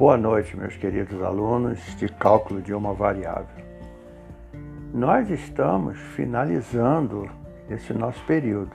[0.00, 3.62] Boa noite, meus queridos alunos de cálculo de uma variável.
[4.94, 7.28] Nós estamos finalizando
[7.68, 8.70] esse nosso período.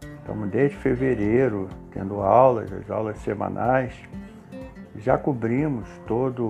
[0.00, 3.92] Estamos desde fevereiro tendo aulas, as aulas semanais.
[4.96, 6.46] Já cobrimos todo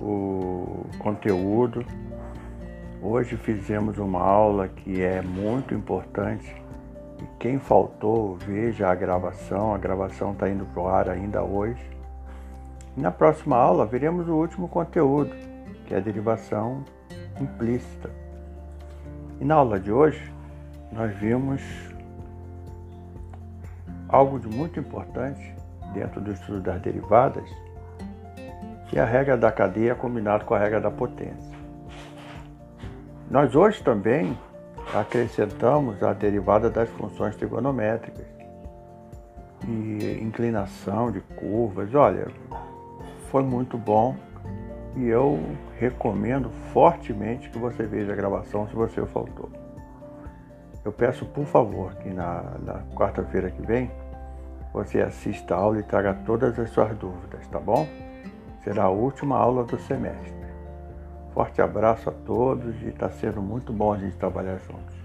[0.00, 1.86] o conteúdo.
[3.00, 6.52] Hoje fizemos uma aula que é muito importante.
[7.22, 9.72] E quem faltou, veja a gravação.
[9.72, 11.94] A gravação está indo para o ar ainda hoje
[13.00, 15.34] na próxima aula, veremos o último conteúdo,
[15.86, 16.84] que é a derivação
[17.40, 18.10] implícita.
[19.40, 20.32] E na aula de hoje,
[20.92, 21.60] nós vimos
[24.08, 25.54] algo de muito importante
[25.92, 27.44] dentro do estudo das derivadas,
[28.88, 31.54] que é a regra da cadeia combinado com a regra da potência.
[33.28, 34.38] Nós hoje também
[34.94, 38.26] acrescentamos a derivada das funções trigonométricas
[39.66, 41.92] e inclinação de curvas.
[41.94, 42.28] Olha,
[43.34, 44.14] foi muito bom
[44.94, 45.40] e eu
[45.76, 49.50] recomendo fortemente que você veja a gravação se você faltou.
[50.84, 53.90] Eu peço por favor que na, na quarta-feira que vem
[54.72, 57.88] você assista a aula e traga todas as suas dúvidas, tá bom?
[58.62, 60.32] Será a última aula do semestre.
[61.32, 65.03] Forte abraço a todos e está sendo muito bom a gente trabalhar juntos.